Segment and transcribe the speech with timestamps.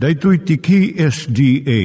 [0.00, 1.80] Daitui tiki SDA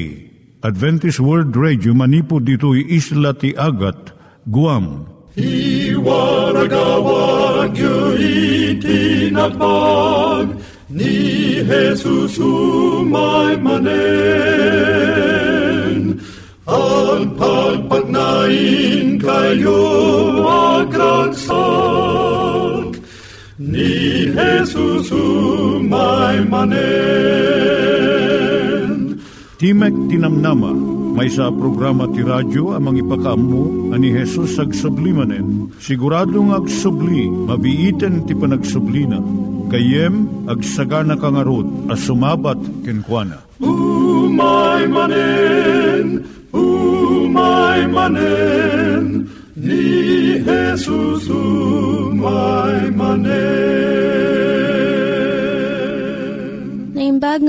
[0.64, 4.16] Adventist World Radio manipud ditui isla ti Agat
[4.48, 5.04] Guam.
[5.36, 7.76] I waragawag
[8.80, 10.48] itinatpag
[10.96, 13.84] ni Jesus umay manen.
[16.72, 19.84] Ang pagpagnain kayo
[20.88, 21.36] agkansak
[23.60, 23.95] ni
[24.36, 26.76] Jesus umay manen.
[29.56, 30.76] Timek Tinamnama,
[31.16, 35.72] may sa programa ti radyo amang ipakaammo ani Jesus ag sublimanen.
[35.80, 39.24] Siguradong ag subli, mabiiten ti panagsublina.
[39.72, 43.40] Kayem ag sagana kangarot as sumabat kenkwana.
[43.64, 53.55] Umay manen, umay manen, ni Jesus umay manen.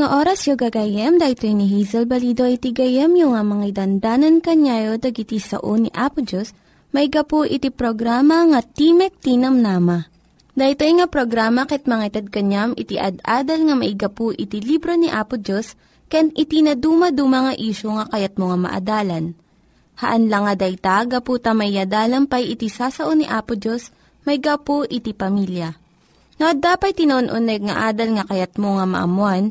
[0.07, 5.03] Nga oras yung gagayem, dahil ni Hazel Balido iti gayem yung nga mga dandanan kanyayo
[5.03, 6.55] dagiti sao ni Apo Diyos,
[6.95, 10.07] may gapu iti programa nga Timek Tinam Nama.
[10.55, 15.43] Dahito nga programa ket mga itad kanyam iti ad-adal nga maigapu iti libro ni Apo
[15.43, 15.75] Diyos,
[16.07, 19.35] ken iti na dumaduma nga isyo nga kayat mo nga maadalan.
[19.99, 23.91] Haan lang nga dayta, gapu tamayadalam pay iti sasao ni Apo Diyos,
[24.23, 25.75] may gapu iti pamilya.
[26.39, 29.51] No, dapat tinon-uneg nga adal nga kayat mo nga maamuan,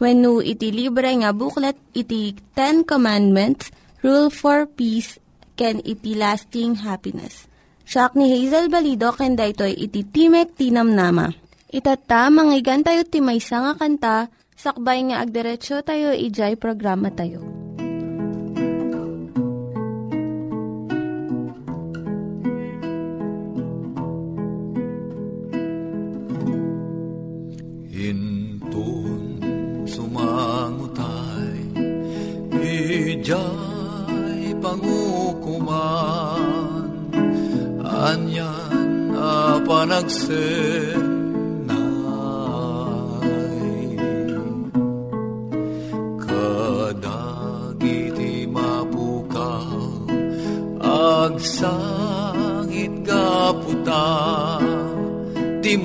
[0.00, 3.68] No iti libre nga booklet, iti Ten Commandments,
[4.00, 5.20] Rule for Peace,
[5.60, 7.44] can iti lasting happiness.
[7.84, 11.28] Siya ni Hazel Balido, ken daytoy iti Timek Tinam Nama.
[11.68, 14.16] Itata, manggigan tayo timaysa nga kanta,
[14.56, 17.69] sakbay nga agderetsyo tayo, ijay programa tayo.
[33.30, 36.42] Ijay pangukuman.
[37.78, 40.90] Anyan a panagsenay.
[46.18, 47.30] Kadagiti
[48.50, 50.10] mapukaw
[50.82, 51.46] Agsangit
[53.06, 54.10] kaputa.
[55.62, 55.78] Di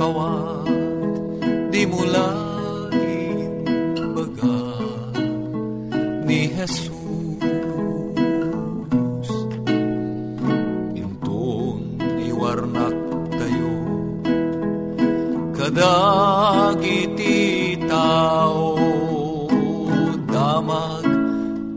[0.00, 0.64] mapukawat
[1.68, 3.52] di mulain
[4.16, 4.60] baga
[6.24, 6.88] ni Jesus.
[10.96, 12.96] Intun iwarnak
[13.36, 13.76] tayo
[15.52, 17.36] kadagiti
[17.84, 18.80] tao
[20.32, 21.04] damag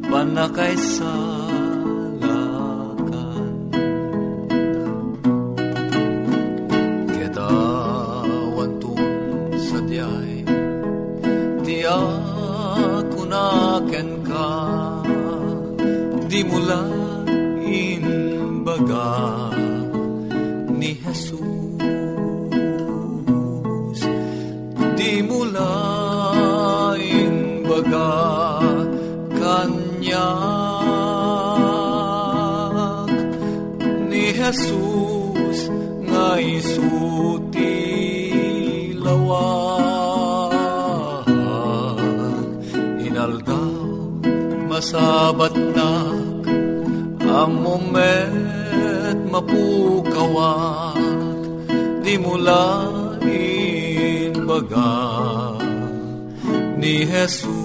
[0.08, 1.33] panakaisalakan
[43.24, 44.20] inaldaw
[44.68, 46.44] masabat nak
[47.24, 51.00] ang moment mapukawak
[52.04, 52.68] di mula
[54.44, 55.00] baga
[56.76, 57.64] ni Jesus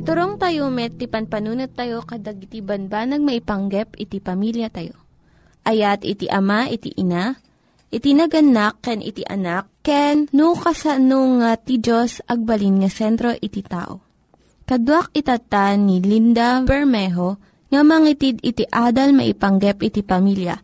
[0.00, 4.96] Iturong tayo met, ti panpanunat tayo kadag iti banbanag maipanggep iti pamilya tayo.
[5.68, 7.36] ayat iti ama iti ina,
[7.90, 13.60] iti naganak ken iti anak, ken no, kasano nga ti Diyos agbalin nga sentro iti
[13.66, 14.00] tao.
[14.64, 20.54] Kaduak itatan ni Linda Bermejo nga mangitid iti adal maipanggep iti pamilya.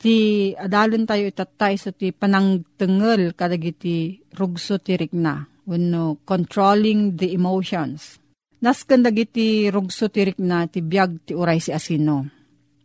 [0.00, 0.16] Ti
[0.56, 5.48] adalon tayo itatay so ti panangtengel kadagiti rugso ti rikna.
[5.64, 8.20] Wano, controlling the emotions.
[8.60, 12.43] Naskan dagiti rugso ti rikna ti biag ti uray si asino.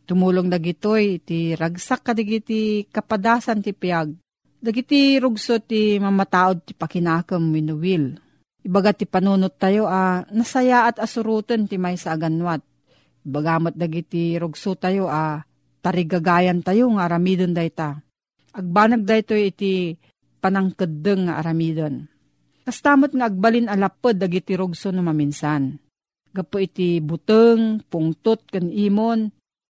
[0.09, 4.17] Tumulong dagitoy ti ragsak kadagiti kapadasan ti piag.
[4.57, 8.17] Dagiti rugso ti mamataod ti pakinakam winuwil.
[8.65, 12.65] Ibaga ti panunot tayo a ah, nasaya at asurutan ti may sa aganwat
[13.21, 15.35] Bagamat dagiti rugso tayo a ah,
[15.85, 18.01] tarigagayan tayo nga aramidon dayta.
[18.57, 19.93] Agbanag dayto iti
[20.41, 22.09] panangkedeng nga aramidon.
[22.65, 25.77] Kastamot nga agbalin alapod dagiti rugso no maminsan.
[26.33, 29.29] Gapo iti buteng, pungtot ken imon,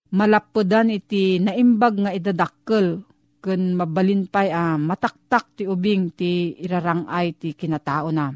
[0.10, 3.06] malapodan iti naimbag nga idadakkel
[3.40, 8.34] ken mabalin pay a ah, mataktak ti ubing ti irarangay ti kinatao na.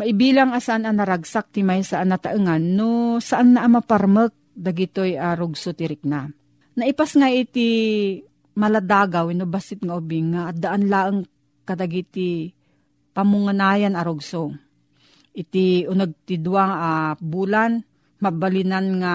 [0.00, 6.06] Maibilang asan ang naragsak ti may saan nataengan no saan na amaparmek dagitoy arugso tirik
[6.08, 6.30] na.
[6.78, 7.68] Naipas nga iti
[8.56, 11.20] maladagaw ino basit nga ubing nga daan laeng
[11.68, 12.48] kadagiti
[13.12, 14.54] pamunganayan arugso.
[15.36, 17.82] Iti unag ti duwang uh, bulan
[18.24, 19.14] mabalinan nga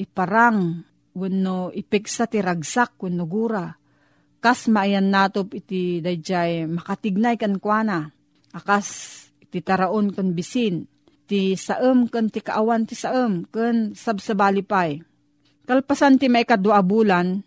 [0.00, 3.66] iparang wenno ipeksa ti ragsak wenno gura.
[4.40, 8.08] Kas maayan natop iti dayjay makatignay kan kuana.
[8.56, 8.88] Akas
[9.38, 10.88] iti taraon kan bisin
[11.30, 14.66] ti saem ken ti kaawan ti saem ken sabsabali.
[15.68, 17.46] Kalpasan ti may kadua bulan,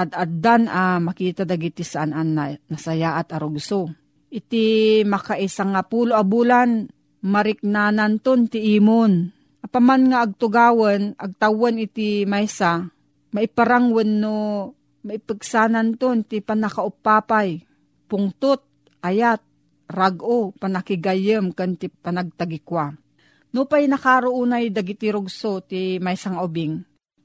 [0.00, 3.92] at addan a ah, makita dagiti saan an na, nasaya at arugso.
[4.32, 6.88] Iti makaisang nga pulo a bulan,
[7.20, 9.28] mariknanan ton ti imon.
[9.70, 12.90] Apaman nga agtugawan, agtawan iti maysa,
[13.30, 14.34] maiparangwan no
[15.06, 17.62] maipagsanan ton ti panakaupapay,
[18.10, 18.66] pungtot,
[18.98, 19.38] ayat,
[19.86, 22.98] rago, panakigayem, kan ti panagtagikwa.
[23.54, 26.74] No pa'y nakaroonay dagiti rugso ti may sang ubing.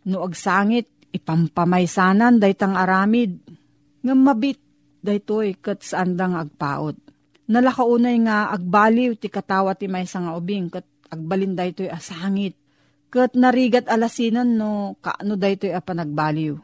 [0.06, 3.42] No agsangit, ipampamaysanan daytang aramid.
[4.06, 4.62] Nga mabit
[5.02, 6.94] daytoy kat saan dang agpaot.
[7.50, 12.58] Nalakaunay nga agbaliw ti katawa ti may sang ubing kat agbalin daytoy asangit.
[13.10, 16.56] Kat narigat alasinan no kaano daytoy a panagbaliw.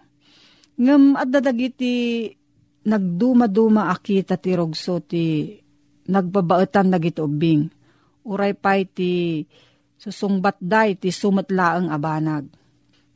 [0.82, 2.28] Ngam at dadagiti
[2.82, 5.54] nagduma-duma akita ti rugso ti
[6.10, 7.70] nagbabaetan dagiti ubing
[8.26, 9.44] uray pay ti
[10.02, 12.50] susungbat day ti sumatlaang abanag.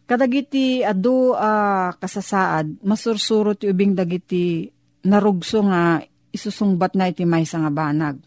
[0.06, 4.70] Kadagiti adu uh, kasasaad, masursuro ti ubing dagiti
[5.10, 5.98] narugso nga
[6.30, 8.22] isusungbat na iti may nga banag.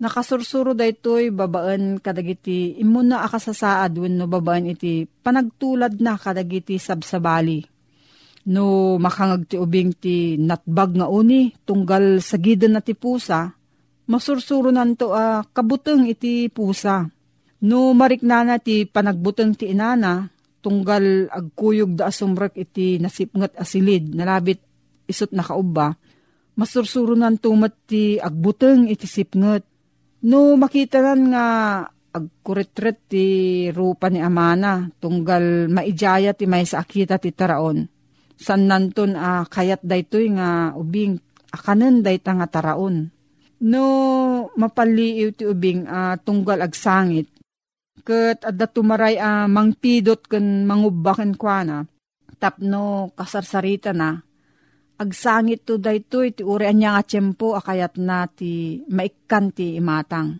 [0.00, 7.60] Nakasursuro da ito'y babaan kadagiti imuna akasasaad wenno babaan iti panagtulad na kadagiti sabsabali.
[8.48, 13.52] No makangag ti ubing ti natbag nga uni tunggal sa gidan na ti pusa,
[14.08, 17.04] masursuro nanto a uh, kabuteng iti pusa.
[17.60, 20.32] No mariknana ti panagbuteng ti inana,
[20.64, 24.64] tunggal agkuyog da asumrek iti nasipngat asilid, nalabit
[25.04, 25.92] isot na kauba,
[26.56, 29.68] masursuro nanto mat ti agbuteng iti sipngat.
[30.20, 31.46] No makita nan nga
[32.10, 33.26] agkuretret ti
[33.72, 37.88] rupa ni Amana, tunggal maijaya ti may sa akita ti taraon.
[38.36, 41.20] San nanton a uh, kayat daytoy nga ubing
[41.52, 43.12] akanen dayta nga taraon
[43.60, 43.84] no
[44.56, 47.28] mapaliiw ti ubing uh, tunggal agsangit.
[48.00, 51.84] Kat adda tumaray a uh, mangpidot ken mangubaken kwa
[52.40, 54.16] tapno kasarsarita na.
[55.00, 60.36] Agsangit to daytoy ti uri anya nga tiyempo akayat na ti maikkan ti imatang.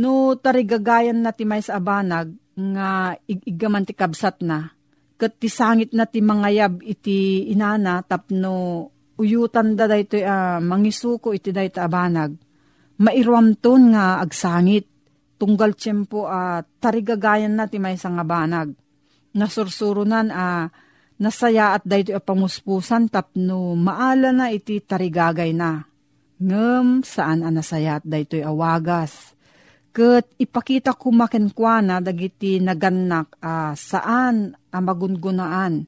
[0.00, 4.72] No tarigagayan na ti may sa abanag nga igigaman ti kabsat na.
[5.20, 8.88] Kat ti sangit na ti mangayab iti inana tapno
[9.20, 12.32] uyutan da dayto uh, mangisuko iti dayto abanag.
[12.96, 14.88] Mairuamton nga agsangit.
[15.36, 18.72] Tunggal tiyempo uh, tarigagayan na ti may nga banag.
[19.36, 20.81] Nasursurunan a uh,
[21.22, 25.86] nasaya at dayto pamuspusan tapno maala na iti tarigagay na.
[26.42, 29.38] Ngem saan ang nasaya at dayto awagas.
[29.94, 35.86] Kat ipakita kumakenkwana dagiti naganak uh, saan ang magungunaan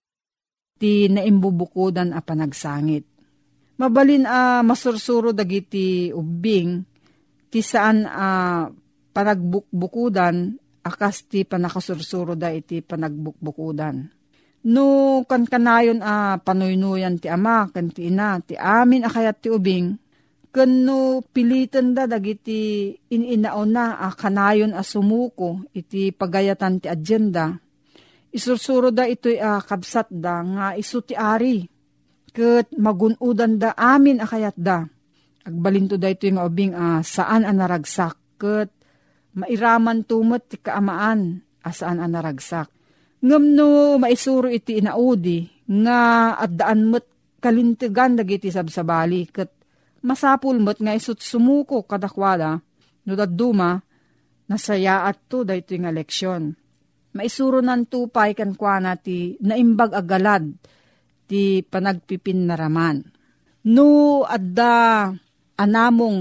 [0.76, 3.08] ti naimbubukudan a panagsangit
[3.74, 6.86] Mabalin a uh, masursuro dagiti ubing
[7.50, 8.64] ti saan a uh,
[9.10, 10.54] panagbukbukudan
[10.86, 14.10] akas ti panakasursuro da iti panagbukbukudan.
[14.64, 19.52] No kan kanayon a uh, panuynuyan ti ama kan ti ina ti amin akayat ti
[19.52, 20.00] ubing
[20.48, 27.60] ken no pilitan da dagiti ininaon na a kanayon a sumuko iti pagayatan ti agenda
[28.34, 31.62] Isursuro da ito'y uh, kabsat da nga isu ti ari.
[32.34, 34.82] Kat magunudan da amin akayat da.
[35.46, 38.18] Agbalinto da ito yung ubing uh, saan ang naragsak.
[38.34, 38.74] Kat
[39.38, 42.74] mairaman tumot ti kaamaan asaan ang naragsak.
[43.24, 46.00] Ngam no maisuro iti inaudi nga
[46.36, 47.08] at daan mo't
[47.40, 49.48] kalintigan dagiti sabsabali kat
[50.04, 52.60] masapul mo't nga isut sumuko kadakwada
[53.08, 53.80] no daduma
[54.44, 56.52] nasaya at to da ito nga leksyon
[57.16, 60.44] maisuro nan tupay kan kwa ti naimbag agalad
[61.24, 63.00] ti panagpipin naraman.
[63.64, 65.08] No adda
[65.56, 66.18] anamong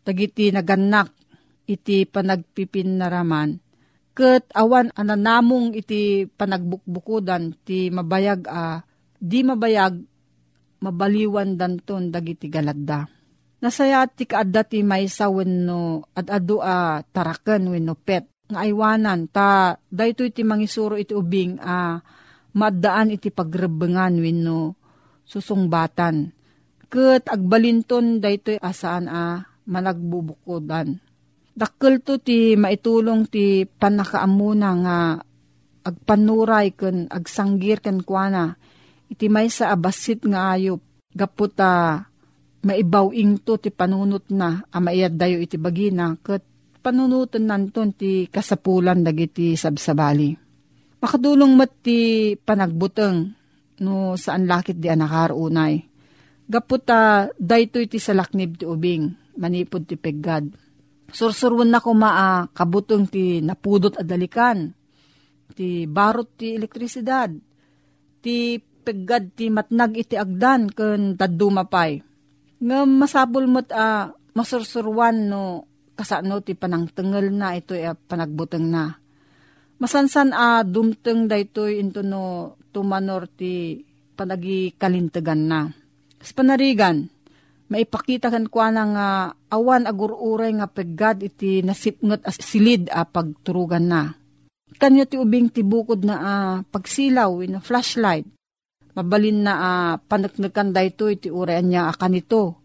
[0.00, 1.12] tagiti naganak
[1.68, 3.60] iti panagpipin naraman,
[4.20, 8.84] ket awan ananamong iti panagbukbukudan ti mabayag a
[9.16, 9.96] di mabayag
[10.84, 13.08] mabaliwan danton dagiti galadda.
[13.64, 19.80] Nasaya ti kaadda ti maysa wenno at adu a taraken wenno pet nga aywanan ta
[19.88, 21.96] dayto iti mangisuro iti ubing a uh,
[22.60, 24.76] maddaan iti pagrebengan wenno
[25.24, 26.28] susungbatan.
[26.92, 31.00] Ket agbalinton daytoy asaan a managbubukodan.
[31.60, 34.98] Dakkel ti maitulong ti panakaamuna nga
[35.84, 38.56] agpanuray ken agsanggir ken kuana
[39.12, 40.80] iti maysa abasit nga ayop
[41.12, 42.00] gaputa
[42.64, 46.40] maibawing to ti panunot na a maiyad dayo iti bagina ket
[46.80, 50.32] panunutan nanton ti kasapulan dagiti sabsabali.
[50.96, 53.36] Makadulong mat ti panagbuteng
[53.84, 55.76] no saan lakit di anakarunay.
[56.48, 60.69] Gaputa daytoy ti salaknib ti ubing manipod ti peggad.
[61.10, 64.70] Sursurwan na ko maa kabutong ti napudot adalikan.
[65.52, 67.30] Ti barot ti elektrisidad.
[68.22, 68.36] Ti
[68.80, 72.00] peggad ti matnag iti agdan ken tadumapay.
[72.60, 74.04] Nga masabol mo't a uh,
[74.36, 78.96] masursurwan no kasano ti panangtengel na ito ay panagbuteng na.
[79.80, 83.80] Masansan a uh, dumteng da ito into no tumanor ti
[84.16, 85.60] panagi kalintegan na.
[86.20, 87.08] Sa panarigan,
[87.70, 88.86] maipakita kan kwa nga
[89.30, 94.18] uh, awan agururay nga peggad iti nasipngot as silid a uh, pagturugan na.
[94.74, 98.26] Kanyo ti ubing ti bukod na uh, pagsilaw in a flashlight.
[98.98, 102.58] Mabalin na uh, panaknakan da ito iti urayan niya akan ito.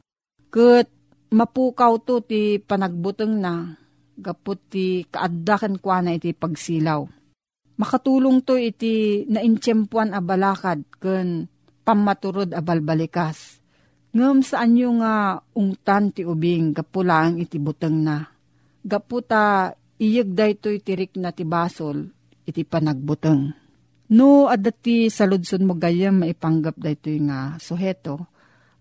[0.50, 0.90] Kat
[1.30, 3.78] mapukaw to ti panagbuteng na,
[4.18, 7.06] gapot ti kaaddakan kwa na iti pagsilaw.
[7.76, 11.46] Makatulong to iti naintsyempuan a balakad ken
[11.86, 13.55] pamaturod a balbalikas.
[14.16, 18.24] Ngem saan yung nga ungtan ti ubing gapulang iti buteng na.
[18.80, 22.08] Gaputa iyeg dayto itirik na ti basol
[22.48, 23.52] iti panagbuteng.
[24.16, 28.32] No adati sa ludson mo gayam maipanggap dayto nga suheto.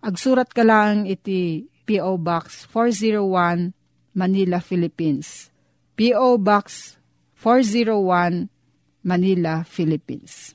[0.07, 2.14] Agsurat ka lang iti P.O.
[2.14, 3.75] Box 401,
[4.14, 5.50] Manila, Philippines.
[5.99, 6.38] P.O.
[6.38, 6.95] Box
[7.43, 8.47] 401,
[9.03, 10.55] Manila, Philippines.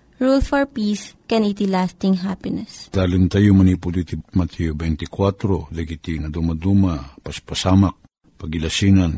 [0.21, 2.93] Rule for Peace, can iti lasting happiness.
[2.93, 7.97] Dalim tayo manipod iti Matthew 24, dagiti nga dumaduma, paspasamak,
[8.37, 9.17] pagilasinan,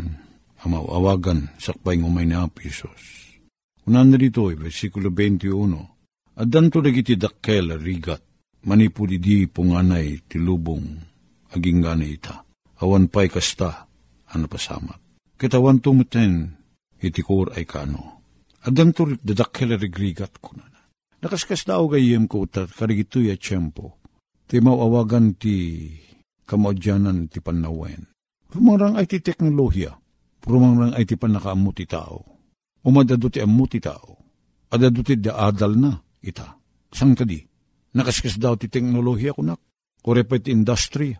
[0.63, 3.35] amawawagan, sakbay ngumay na Apisos.
[3.83, 8.23] Unan na dito, versikulo 21, Adan to dagiti dakkel rigat,
[8.63, 10.87] manipod di punganay tilubong,
[11.51, 12.47] aging gana ita.
[12.79, 13.91] Awan pa'y kasta,
[14.31, 15.03] ano pasamat.
[15.35, 16.47] Kitawan tumuten,
[17.03, 18.23] itikur ay kano.
[18.63, 20.72] Adan turik dadakkel rigrigat ko na.
[21.23, 23.95] Nakaskas daw gayem ko tat karigitoy at tiyempo.
[24.43, 25.87] Ti mawawagan ti
[26.43, 28.11] kamaudyanan ti panawen.
[28.51, 29.95] Rumarang ay ti teknolohiya.
[30.43, 32.19] Rumarang ay ti panakaamu ti tao.
[32.83, 34.19] Umadado ti amu ti tao.
[34.75, 36.59] Adado ti adal na ita.
[36.91, 37.39] Sang kadi.
[37.95, 39.63] Nakaskas daw ti teknolohiya kunak.
[40.03, 41.15] Korepet industry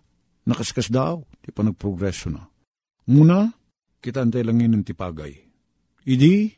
[0.48, 2.44] nakaskas daw, ti pa nagprogreso na.
[3.12, 3.52] Muna,
[4.00, 5.34] kita antay lang yun ti pagay.
[6.08, 6.52] Idi,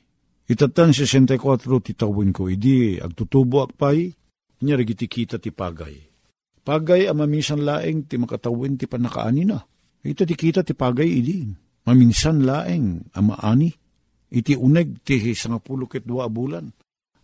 [0.46, 1.38] itatan 64
[1.86, 4.14] ti tawin ko, idi, agtutubo akpay,
[4.62, 6.16] niya kita ti pagay.
[6.66, 9.62] Pagay ang maminsan laeng ti makatawin ti panakaani na.
[10.02, 11.46] Ito ti kita ti pagay idi.
[11.86, 13.70] Maminsan laeng ang maani.
[14.34, 16.66] Iti uneg ti sangapulo ket dua bulan.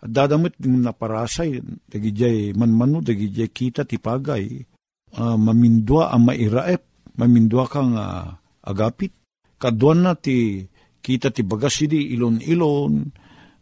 [0.02, 1.58] At dadamit ng naparasay,
[1.90, 4.62] dagijay manmano, dagijay kita ti pagay,
[5.18, 8.30] uh, mamindwa ang mairaep, mamindwa kang uh,
[8.66, 9.14] agapit.
[9.62, 10.66] Kaduan na ti
[11.02, 12.94] kita ti bagas idi ilon-ilon,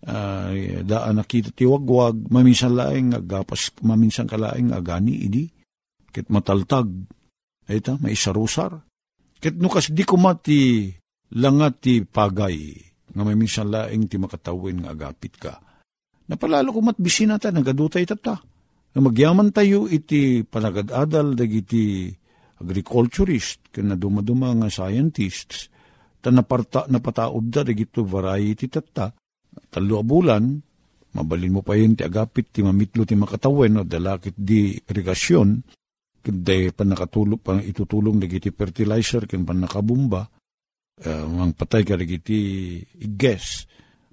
[0.05, 0.51] uh,
[0.83, 5.43] daan nakita ti wagwag, maminsan laeng agapas, maminsan kalaeng agani idi
[6.09, 6.89] ket mataltag,
[7.69, 8.81] ita, may isarusar.
[9.39, 10.91] Ket nukas di kumati
[11.39, 12.75] langat ti pagay,
[13.13, 15.53] nga may minsan laing ti makatawin nga agapit ka.
[16.29, 18.37] Napalalo kumat bisina ta, nagadutay tata.
[18.89, 22.09] Nga magyaman tayo iti panagadadal dagiti
[22.59, 25.71] agriculturist, na dumaduma nga scientists,
[26.19, 29.11] ta naparta, napataod da dagito variety tata,
[29.71, 30.59] talo bulan,
[31.15, 35.49] mabalin mo pa yun ti agapit ti mamitlo ti makatawin o dalakit di irigasyon,
[36.19, 40.27] Kundi pa nakatulong, pa itutulong dagiti fertilizer, ken pa nakabumba,
[41.01, 43.65] uh, mang patay ka dagiti iges,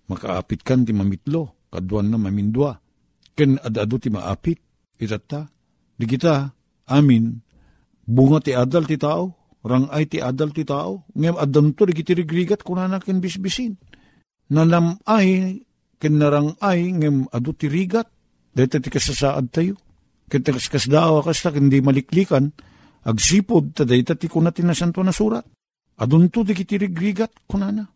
[0.09, 2.79] makaapit kan ti mamitlo, kaduan na mamindwa,
[3.37, 4.57] ken adado ti maapit,
[4.97, 5.45] itata,
[5.93, 6.49] di kita,
[6.89, 7.37] amin,
[8.07, 9.36] bunga ti adal ti tao,
[9.67, 13.75] rangay ti adal ti tao, ngem adam to, di rigrigat kunana ken bisbisin.
[14.55, 15.61] Nanam ay,
[15.99, 18.07] ken narangay, ngem adu ti rigat,
[18.55, 19.75] dito ti kasasaad tayo
[20.27, 22.51] Kitakas kas dawa kas ta hindi maliklikan,
[23.07, 25.47] agsipod ta dayta ti kunatin na santo na surat.
[26.03, 27.87] Adun to di kitirigrigat kunana.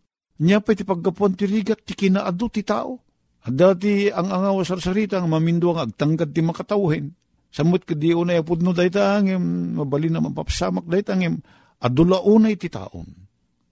[0.41, 3.03] Nya pa ti paggapuan ti rigat ti kinaado ti tao.
[3.43, 7.11] At dati ang angaw sarsarita ang mamindo ang agtanggad ti makatawin.
[7.50, 11.42] Samot ka di unay apod no dayta angem, mabali na mapapasamak dayta angem,
[11.83, 13.07] adula unay ti taon.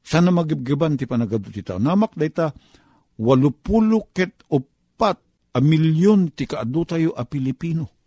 [0.02, 1.78] Sana magibgiban ti panagado ti tao.
[1.78, 2.50] Namak dayta,
[3.22, 5.18] walupulo ket upat
[5.54, 7.98] a milyon ti kaado tayo a Pilipino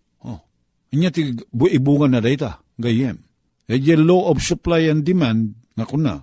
[0.91, 3.15] Inya ti ibungan na dayta, gayem.
[3.63, 6.19] Dayjay law of supply and demand, nga kuna,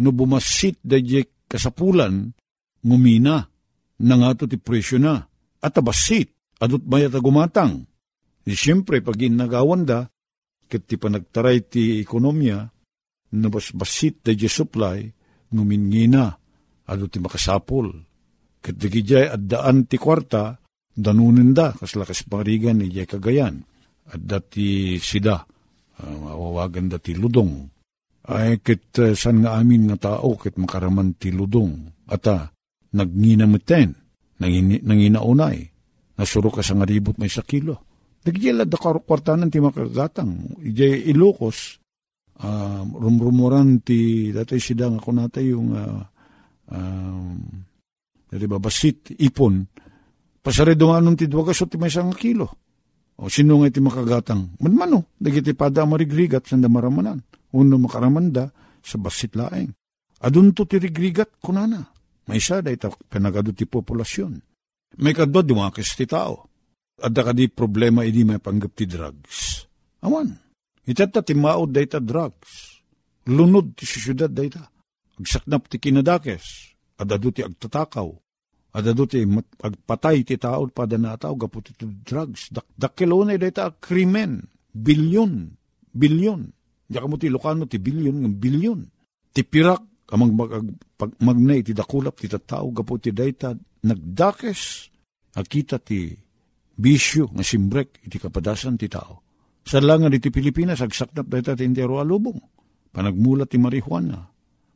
[0.00, 2.32] no bumasit dayjay kasapulan,
[2.80, 3.44] ngumina,
[4.00, 5.20] na nga ti presyo na,
[5.60, 7.84] at abasit, adot mayat gumatang.
[8.46, 10.06] Di siyempre, pag inagawan da,
[10.70, 12.62] kat ti panagtaray ti ekonomiya,
[13.34, 15.02] na basit dayjay supply,
[15.50, 16.30] ngumingina,
[16.86, 17.90] adot ti makasapol.
[18.62, 20.54] Kat di at daan ti kwarta,
[20.94, 23.66] danunin da, kaslakas parigan ni kagayan
[24.06, 27.66] at dati sida, uh, mawawagan dati ludong.
[28.26, 32.06] Ay kit uh, san nga amin nga tao kit makaraman ti ludong.
[32.06, 32.46] At uh,
[32.94, 33.90] nagninamiten,
[34.38, 35.58] nangin, nanginaunay,
[36.18, 37.42] nasuro ka sa nga ribot may sa
[38.26, 40.58] Nagyela da kwartanan ti makagatang.
[40.58, 41.78] Ijay ilokos,
[42.42, 46.02] uh, rumrumuran ti dati sida nga kunata yung uh,
[46.74, 47.38] um,
[48.26, 49.62] dati babasit, ipon,
[50.42, 52.50] pasare dumanon ti dwagas o ti may isang kilo.
[53.16, 54.58] O sino nga iti makagatang?
[54.58, 57.22] Manmano, dagiti pada marigrigat sanda maramanan.
[57.54, 58.50] Uno makaramanda
[58.82, 59.70] sa basit laeng.
[60.20, 61.94] Adun to ti rigrigat kunana.
[62.26, 64.34] May isa da ita panagado ti populasyon.
[64.98, 66.45] May kadwa dumakis ti tao.
[66.96, 69.68] Adda ka di problema idi may panggap ti drugs.
[70.00, 70.32] Awan.
[70.88, 72.80] Itata ti maod da ita drugs.
[73.28, 74.64] Lunod ti syudad da ita.
[75.20, 76.72] Agsaknap ti kinadakes.
[76.96, 78.08] Adado ti agtatakaw
[78.76, 82.48] Adado ti pagpatay ti tao pada na tao gapu ti drugs.
[82.48, 84.44] Dak dakilo na ita krimen.
[84.72, 85.52] Bilyon.
[85.92, 86.40] Bilyon.
[86.88, 88.80] Diya ka mo ti Lucano ti bilyon ng bilyon.
[89.36, 90.52] Ti pirak amang mag,
[90.96, 93.52] pag, magnay ti dakulap ti tao gapu ti dayta
[93.84, 94.92] nagdakes
[95.34, 96.14] akita ti
[96.76, 99.24] bisyo nga simbrek iti kapadasan ti tao.
[99.66, 102.38] Sa langan iti Pilipinas agsaknap dayta ti intero alubong.
[102.94, 104.20] Panagmulat ti marihuana.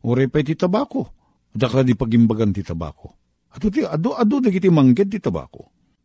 [0.03, 1.15] Ore pa ti tabako.
[1.53, 5.63] Daka di pagimbagan ti tabako Ado ti ado ado dagiti mangged ti tabako.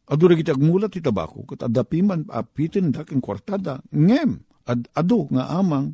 [0.09, 5.93] Ado dagiti agmulat ti tabako ket adapiman apitin daking kwartada ngem ad ado nga amang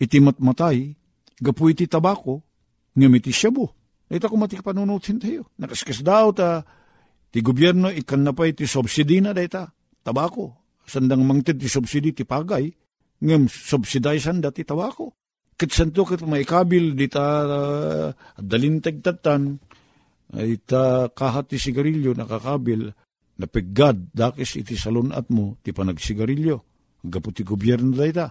[0.00, 0.96] iti matmatay
[1.36, 2.40] gapu iti tabako
[2.96, 3.68] ngem iti shabu.
[4.08, 5.50] Ita ko mati panunutin tayo.
[5.60, 6.64] Nakaskas daw ta
[7.36, 9.68] ti gobyerno ikan na pa iti subsidi na dayta
[10.00, 10.56] tabako.
[10.88, 12.64] Sandang mangted ti subsidi ti pagay
[13.20, 15.12] ngem subsidizan dati tabako.
[15.52, 18.08] Ket santo ket maikabil dita uh,
[18.40, 19.52] dalintag tatan
[20.32, 22.88] ay ta kahat ti sigarilyo nakakabil
[23.36, 26.56] napiggad dakis iti salunat mo ti panagsigarilyo.
[27.04, 28.26] Gapu ti gobyerno da ita.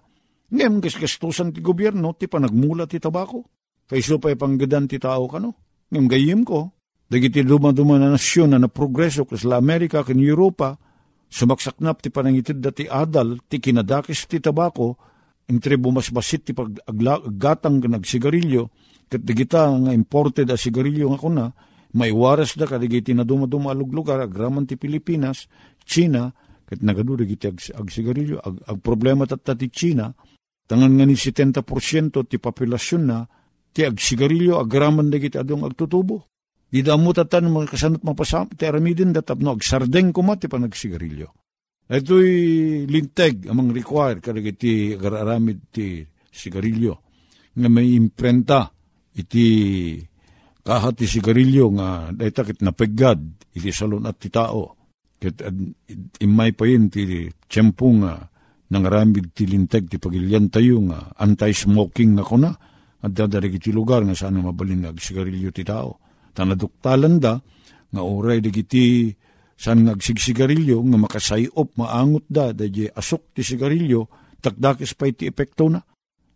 [0.49, 3.45] Ngem kaskastusan ti gobyerno ti panagmula ti tabako.
[3.85, 5.53] Kayso pa ipanggadan ti tao kano.
[5.93, 6.74] Ngem gayim ko.
[7.05, 10.73] Dagiti dumaduma na nasyon na naprogreso kasla Amerika kan Europa
[11.29, 14.97] sumaksaknap ti panangitid da ti adal ti kinadakis ti tabako
[15.45, 18.73] entre bumasbasit ti paggatang nagsigarilyo
[19.05, 21.45] kat digita nga imported a sigarilyo nga kuna
[21.93, 25.47] may waras da kadigiti na dumaduma lugar, agraman ti Pilipinas,
[25.87, 26.27] China,
[26.67, 30.09] ket nagadu dagiti ag, ag sigarilyo ag, ag problema tat ti China
[30.65, 33.21] tangan nga ni 70% ti populasyon na
[33.69, 36.34] ti ag sigarilyo agraman dagiti adong agtutubo
[36.75, 41.31] di damo tatan mga kasanot mapasam ti aramidin datapno ag sardeng kuma ti panagsigarilyo.
[41.87, 46.93] Ito'y linteg amang require kadagiti agararamid ti sigarilyo.
[47.55, 48.67] Nga may imprenta
[49.15, 49.47] iti
[50.67, 53.23] kahat ti sigarilyo nga dayta kit napegad
[53.55, 54.75] iti salon at ti tao.
[55.15, 55.47] Ket
[56.19, 58.19] imay pa yun ti tiyempo nga
[58.75, 62.51] nangaramid ti linteg ti pagilyan tayo nga anti-smoking nga kuna
[62.99, 66.03] at dadarig iti lugar nga saan mabalin nga agsigarilyo ti tao.
[66.35, 67.39] Tanaduktalan da
[67.89, 69.15] nga oray dagiti
[69.55, 74.11] saan nga agsigsigarilyo nga makasayop maangot da dadya asok ti sigarilyo
[74.43, 75.79] takdakis pa iti epekto na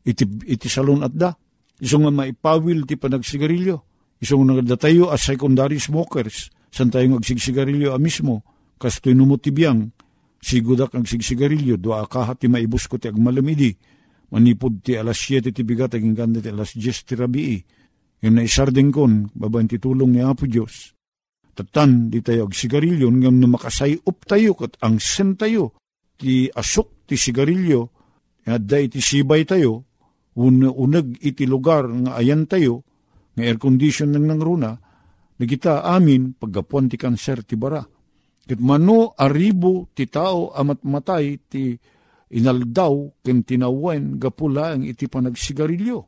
[0.08, 1.36] iti, iti salon at da.
[1.80, 3.76] Iso nga maipawil ti panagsigarilyo.
[4.20, 8.46] Iso nga nagdatayo as secondary smokers san tayo agsigsigarilyo a mismo
[8.80, 9.92] kastoy numutibiyang,
[10.40, 13.76] sigudak ang sigsigarilyo, doa kahat ti maibus ko ti agmalamidi,
[14.32, 17.60] manipod ti alas 7 ti bigat, aging ganda ti alas 10 ti rabii,
[18.20, 20.92] yung naisardeng kon, babayan ti tulong ni Apo Diyos.
[21.56, 25.76] Tatan, di tayo agsigarilyo, ngam na makasayop tayo, kat ang sen tayo,
[26.20, 27.82] ti asok ti sigarilyo,
[28.44, 29.84] da iti sibay tayo,
[30.40, 32.84] un unag iti lugar nga ayan tayo,
[33.36, 34.76] nga air condition nang nangruna,
[35.40, 37.84] nagita amin paggapuan ti kanser ti bara
[38.50, 41.78] Ket mano aribo ti tao amat matay ti
[42.34, 46.00] inaldaw ken tinawen gapula ang iti panagsigarilyo.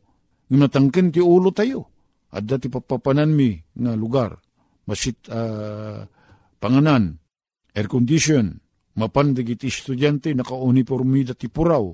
[0.49, 1.90] Nga natangken ti ulo tayo.
[2.31, 4.39] At dati papapanan mi nga lugar.
[4.87, 6.01] Masit uh,
[6.57, 7.19] panganan,
[7.75, 8.55] air condition,
[8.95, 11.91] mapandig iti estudyante naka-uniformida ti puraw.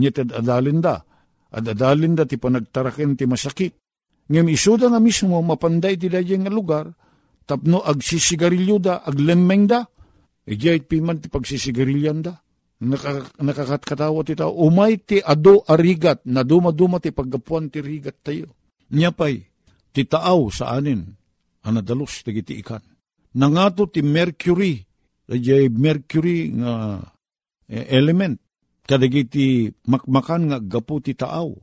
[0.00, 1.04] Nyet ad adalinda.
[1.54, 3.72] Ad adalinda ti panagtaraken ti masakit.
[4.24, 6.88] Ngem isuda nga mismo mapanday ti dayeng nga lugar,
[7.44, 9.84] tapno agsisigarilyo da, aglemmeng da.
[10.48, 12.34] Ijay piman ti pagsisigarilyan da.
[12.84, 14.52] Naka, nakakatkatawa ti tao.
[14.64, 18.48] Umay ti ado arigat, na dumaduma ti paggapuan ti rigat tayo.
[18.90, 19.53] Nyapay,
[19.94, 21.06] ti taaw sa anin,
[21.62, 22.82] anadalos ti giti ikan.
[23.38, 24.82] Nangato ti mercury,
[25.30, 26.98] ijay mercury nga
[27.70, 28.34] eh, element,
[28.82, 31.54] kadagiti makmakan nga gapu ti taaw.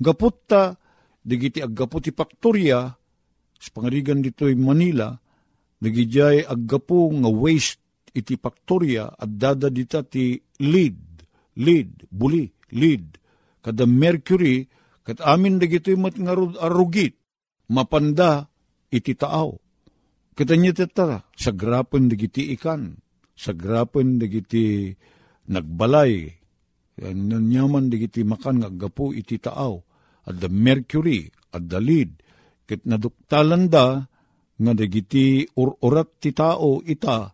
[0.00, 0.76] Gaput ta,
[1.20, 2.88] digiti aggapu ti faktorya,
[3.60, 5.12] sa pangarigan dito'y Manila,
[5.84, 7.84] nagijay aggapo nga waste
[8.16, 10.96] iti faktorya at dada dita ti lead,
[11.60, 13.20] lead, buli, lead.
[13.60, 14.64] Kada mercury,
[15.04, 16.32] kat amin dagito'y mat nga
[16.64, 17.19] arugit,
[17.70, 18.50] mapanda
[18.90, 19.54] iti taaw.
[20.34, 22.96] Kita niya tata, sa grapen dagiti ikan,
[23.34, 24.90] sa grapen dagiti
[25.50, 26.26] nagbalay,
[27.00, 29.74] nanyaman dagiti makan nga gapo iti taaw,
[30.26, 32.10] at the mercury, at the lead,
[32.70, 33.98] Ket naduktalan da,
[34.60, 37.26] nga dagiti urat ti tao ita,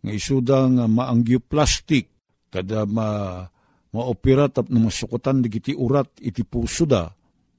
[0.00, 2.08] nga isuda nga maanggyo plastic,
[2.48, 3.44] kada ma
[3.92, 7.12] maopera tap na masukutan dagiti urat iti puso da,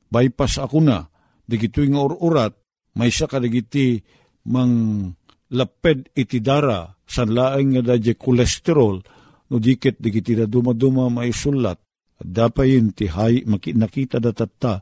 [0.09, 1.10] bypass ako na,
[1.51, 2.55] dagiti nga urat,
[2.95, 3.99] may siya kadagiti
[4.47, 5.03] mang
[5.51, 9.03] laped iti dara, san laeng nga dadya kolesterol,
[9.51, 11.75] no dikit dagiti da dumaduma may sulat,
[12.23, 14.79] at dapay yun ti hay, nakita datatta,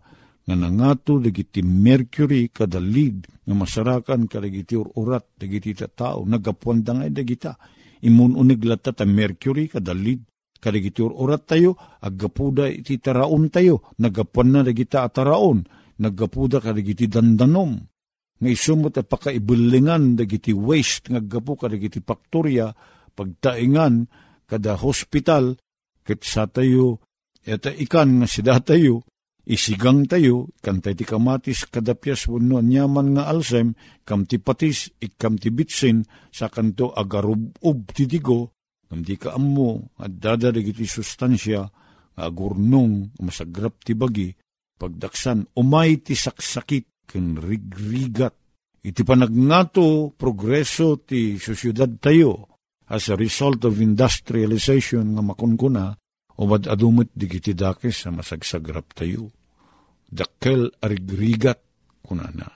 [0.49, 7.53] nga nangato dagiti mercury kada lead nga masarakan kadagiti urat dagiti tao nagapuan nga dagita
[8.01, 10.25] imun unig lata ta mercury kada lead
[10.58, 15.62] kadagiti urat tayo agapuda iti taraon tayo nagapuan na dagita ataraon
[15.99, 17.79] nagapuda kadagiti dandanom.
[18.39, 22.71] Nga isumot at pakaibulingan dagiti waste nga gapu kadagiti faktorya
[23.12, 24.07] pagtaingan
[24.47, 25.59] kada hospital
[26.07, 27.03] ket sa tayo
[27.43, 29.03] eta ikan nga sida tayo
[29.49, 33.73] isigang tayo, kantay ti kamatis kadapyas wano nyaman nga alsem,
[34.05, 38.53] kam ti patis, ikam ti bitsin, sa kanto agarub-ub ti digo,
[38.85, 41.65] kam ti kaammo, at dadarig iti sustansya,
[42.21, 44.29] agurnong, masagrap ti bagi,
[44.79, 48.33] pagdaksan, umay ti saksakit, ken rigrigat.
[48.79, 52.47] Iti panagnato, progreso ti sosyudad tayo,
[52.87, 55.91] as a result of industrialization nga makunkuna,
[56.39, 59.35] umad adumit digiti dakes sa masagsagrap tayo
[60.09, 61.61] dakkel arigrigat
[62.01, 62.49] kunana.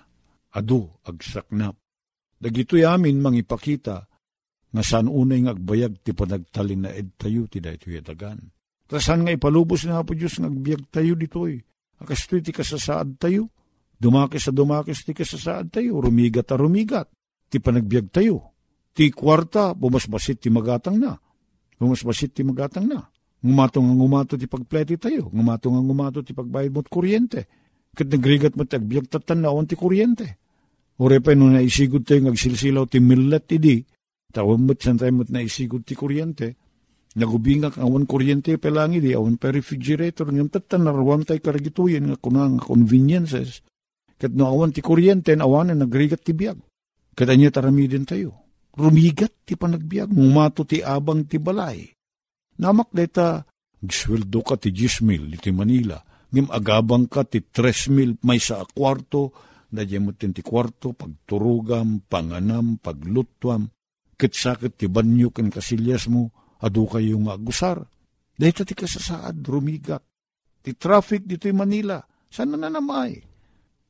[0.53, 1.77] Adu agsaknap.
[2.37, 3.97] Dagitoy amin mangipakita
[4.73, 8.41] nga saan unay nga agbayag ti panagtalin na ed tayo ti daytoy adagan.
[8.89, 11.61] Tasan nga ipalubos na po Diyos nga agbayag tayo ditoy.
[12.03, 13.47] Akastoy ti kasasaad tayo.
[13.95, 16.03] Dumakis sa dumakis ti kasasaad tayo.
[16.03, 17.07] Rumigat a rumigat.
[17.47, 18.51] Ti panagbiag tayo.
[18.91, 21.15] Ti kwarta, bumasbasit ti magatang na.
[21.79, 23.07] Bumasbasit ti magatang na.
[23.43, 25.31] Ngumato nga ngumato ti pagpleti tayo.
[25.31, 27.41] Ngumato nga ngumato ti pagbayad mo't kuryente.
[27.95, 30.27] Kat nagrigat mo tagbiag tatanawan ti kuryente.
[30.99, 33.79] Ure pa nung naisigod tayo ngagsilsilaw ti millet ti di.
[34.31, 36.62] Tawag mo't san tayo mo't naisigod ti kuryente.
[37.13, 42.57] Nagubingak awan kuryente pelangi di awan pa refrigerator ngam tatan narawam tay karagituyen nga kunang
[42.57, 43.61] conveniences.
[44.17, 46.57] Kat no awan ti kuryente awan na nagrigat ti biyag.
[47.13, 48.33] Kadanya tarami din tayo.
[48.73, 51.85] Rumigat ti panagbiag, mumato ti abang ti balay.
[52.57, 53.45] Namak deta,
[53.77, 56.01] gsweldo ka ti 10 mil iti Manila,
[56.33, 59.29] ngim agabang ka ti 3 mil may sa kwarto,
[59.73, 63.69] mo ti kwarto, pagturugam, panganam, paglutwam,
[64.17, 67.83] kitsakit ti banyo ken kasilyas mo, adu kayo nga agusar.
[68.33, 70.01] Dahita ti kasasaad, rumigat.
[70.63, 71.99] Ti traffic dito Manila,
[72.31, 73.19] sana na namay.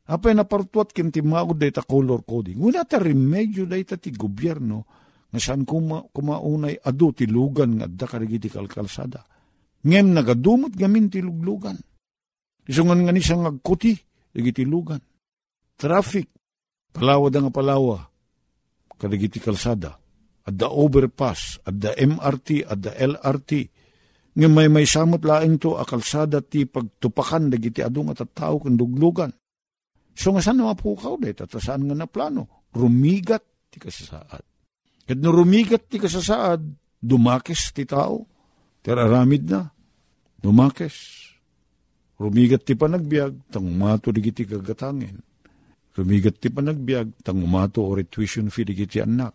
[0.04, 2.60] Apay napartuat kim ti maud dayta color coding.
[2.60, 4.84] Una ta remedyo dayta ti gobyerno
[5.32, 9.24] nga saan kuma, kumaunay adu ti lugan nga adda karigi ti kalkalsada.
[9.88, 11.80] Ngem nagadumot gamin ti luglugan.
[12.68, 13.96] Isungan nga ni siyang agkuti,
[14.34, 15.00] ti lugan.
[15.80, 16.28] Traffic,
[16.92, 17.98] palawa da nga palawa,
[19.00, 19.40] kadagi ti
[20.44, 20.50] kalsada.
[20.50, 23.52] Adda overpass, adda MRT, adda LRT.
[24.34, 25.86] Ngem may may samot laing to a
[26.42, 29.30] ti pagtupakan dagiti adu nga tattao ken duglugan
[30.14, 33.42] So nga saan mapukaw de, tatasaan nga na plano, rumigat
[33.74, 34.46] ti kasasaad.
[35.04, 36.62] Kat no rumigat ti kasasaad,
[37.02, 38.30] dumakes ti tao,
[38.86, 39.74] tiraramid na,
[40.38, 41.26] dumakes.
[42.22, 45.18] Rumigat ti panagbiag, tang umato di kiti kagatangin.
[45.98, 49.34] Rumigat ti panagbiag, tang umato or tuition fee di kiti anak.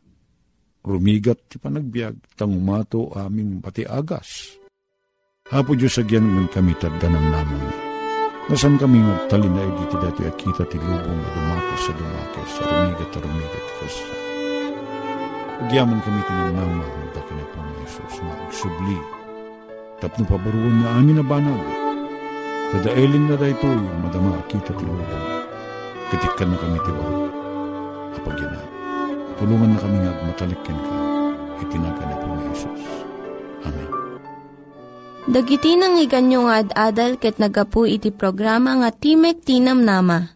[0.84, 4.58] Rumigat ti panagbiag, tang umato aming pati agas.
[5.48, 7.88] Hapo Diyos agyan man kami tagdanam naman
[8.48, 12.62] Nasan kami magtalin na editi dati at kita ti lubong na dumakos sa dumakos, sa
[12.64, 13.96] rumigat at rumigat kas.
[15.68, 18.98] Agyaman kami tinanama, magdaki na po ni Jesus, magsubli.
[20.00, 21.60] Tapno pabaruan na amin na banag.
[22.72, 25.26] Dadaelin na da ito yung madama kita ti lubong.
[26.08, 27.28] Katikan na kami ti waro.
[28.16, 28.77] Apag yan
[29.38, 30.94] Tulungan na kami nga matalikin ka.
[31.62, 32.83] Itinaga na po ni Jesus.
[33.62, 33.88] Amen.
[35.31, 40.35] Dagiti nang iganyo nga ad-adal ket nagapu iti programa nga Timek Tinam Nama.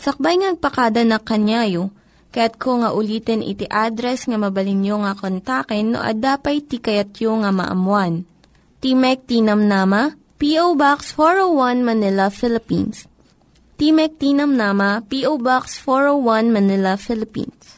[0.00, 1.92] Sakbay ngagpakada na kanyayo,
[2.32, 8.24] ket ko nga ulitin iti address nga mabalinyo nga kontaken no ad-dapay tikayatyo nga maamuan.
[8.80, 10.78] Timek Tinam Nama, P.O.
[10.78, 13.10] Box 401 Manila, Philippines.
[13.76, 15.36] Timek Tinam Nama, P.O.
[15.36, 17.77] Box 401 Manila, Philippines.